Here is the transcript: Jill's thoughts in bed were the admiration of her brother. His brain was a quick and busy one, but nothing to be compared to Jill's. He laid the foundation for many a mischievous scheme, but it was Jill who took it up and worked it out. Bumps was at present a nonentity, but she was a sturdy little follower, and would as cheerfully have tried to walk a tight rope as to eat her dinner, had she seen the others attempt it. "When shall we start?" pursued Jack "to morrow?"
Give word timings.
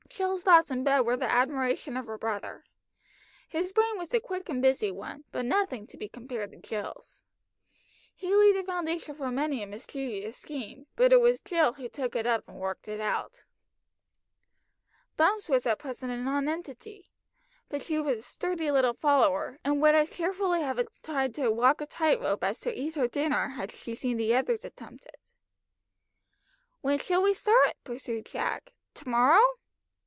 Jill's 0.17 0.43
thoughts 0.43 0.69
in 0.69 0.83
bed 0.83 0.99
were 0.99 1.15
the 1.15 1.31
admiration 1.31 1.95
of 1.95 2.05
her 2.05 2.17
brother. 2.17 2.65
His 3.47 3.71
brain 3.71 3.97
was 3.97 4.13
a 4.13 4.19
quick 4.19 4.49
and 4.49 4.61
busy 4.61 4.91
one, 4.91 5.23
but 5.31 5.45
nothing 5.45 5.87
to 5.87 5.97
be 5.97 6.09
compared 6.09 6.51
to 6.51 6.57
Jill's. 6.57 7.23
He 8.13 8.35
laid 8.35 8.57
the 8.57 8.63
foundation 8.63 9.15
for 9.15 9.31
many 9.31 9.63
a 9.63 9.67
mischievous 9.67 10.35
scheme, 10.37 10.85
but 10.97 11.13
it 11.13 11.21
was 11.21 11.39
Jill 11.39 11.73
who 11.73 11.87
took 11.87 12.15
it 12.15 12.27
up 12.27 12.47
and 12.47 12.59
worked 12.59 12.89
it 12.89 12.99
out. 12.99 13.45
Bumps 15.15 15.47
was 15.47 15.65
at 15.65 15.79
present 15.79 16.11
a 16.11 16.17
nonentity, 16.17 17.09
but 17.69 17.81
she 17.83 17.97
was 17.97 18.19
a 18.19 18.21
sturdy 18.21 18.69
little 18.69 18.93
follower, 18.93 19.59
and 19.63 19.81
would 19.81 19.95
as 19.95 20.11
cheerfully 20.11 20.61
have 20.61 20.85
tried 21.01 21.33
to 21.35 21.49
walk 21.49 21.79
a 21.79 21.85
tight 21.87 22.19
rope 22.19 22.43
as 22.43 22.59
to 22.59 22.77
eat 22.77 22.95
her 22.95 23.07
dinner, 23.07 23.49
had 23.51 23.71
she 23.71 23.95
seen 23.95 24.17
the 24.17 24.35
others 24.35 24.65
attempt 24.65 25.05
it. 25.05 25.33
"When 26.81 26.99
shall 26.99 27.23
we 27.23 27.33
start?" 27.33 27.75
pursued 27.85 28.25
Jack 28.27 28.73
"to 28.95 29.07
morrow?" 29.09 29.41